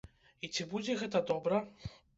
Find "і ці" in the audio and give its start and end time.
0.47-0.67